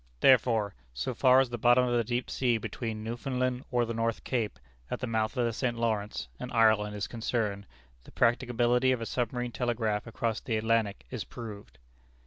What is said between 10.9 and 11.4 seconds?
is